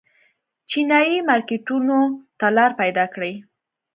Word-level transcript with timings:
چینايي 0.69 1.17
مارکېټونو 1.29 1.97
ته 2.39 2.47
لار 2.57 2.71
پیدا 2.81 3.05
کړي. 3.13 3.33